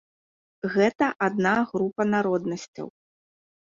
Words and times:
Гэта 0.77 1.11
адна 1.27 1.53
група 1.71 2.11
народнасцяў. 2.17 2.87